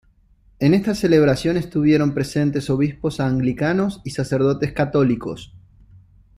[0.57, 5.53] En esta celebración estuvieron presentes obispos anglicanos y sacerdotes católicos.